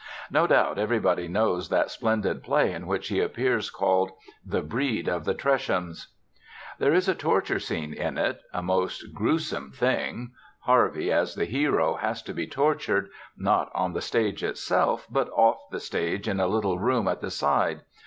[0.31, 4.09] No doubt everybody knows that splendid play in which he appears, called
[4.43, 6.07] "The Breed of the Treshams."
[6.79, 10.31] There is a torture scene in it, a most gruesome thing.
[10.61, 15.57] Harvey, as the hero, has to be tortured, not on the stage itself, but off
[15.69, 17.81] the stage in a little room at the side.